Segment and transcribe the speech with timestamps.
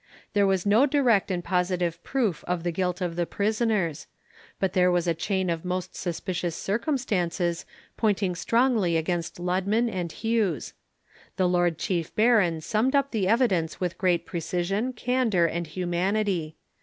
[0.33, 4.07] There was no direct and positive proof of the guilt of the prisoners;
[4.59, 10.73] but there was a chain of most suspicious circumstances pointing strongly against Ludman and Hughes.
[11.37, 16.55] The lord chief baron summed up the evidence with great precision, candour, and humanity.